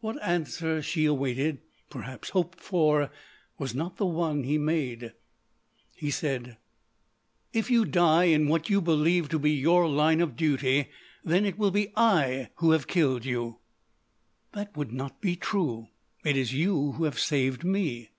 [0.00, 5.12] What answer she awaited—perhaps hoped for—was not the one he made.
[5.94, 6.56] He said:
[7.52, 10.88] "If you die in what you believe to be your line of duty,
[11.24, 13.60] then it will be I who have killed you."
[14.54, 15.86] "That would not be true.
[16.24, 18.10] It is you who have saved me."